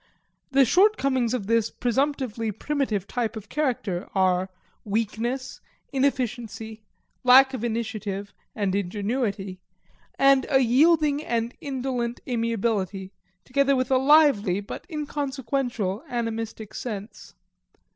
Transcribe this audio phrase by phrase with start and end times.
[0.49, 4.49] The shortcomings of this presumptively primitive type of character are
[4.83, 5.61] weakness,
[5.93, 6.81] inefficiency,
[7.23, 9.59] lack of initiative and ingenuity,
[10.17, 13.13] and a yielding and indolent amiability,
[13.45, 17.35] together with a lively but inconsequential animistic sense.